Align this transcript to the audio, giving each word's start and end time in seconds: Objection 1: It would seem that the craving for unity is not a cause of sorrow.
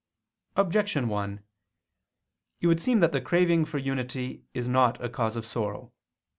Objection 0.55 1.07
1: 1.09 1.43
It 2.59 2.65
would 2.65 2.81
seem 2.81 3.01
that 3.01 3.11
the 3.11 3.21
craving 3.21 3.65
for 3.65 3.77
unity 3.77 4.43
is 4.51 4.67
not 4.67 4.99
a 4.99 5.07
cause 5.09 5.35
of 5.35 5.45
sorrow. 5.45 5.93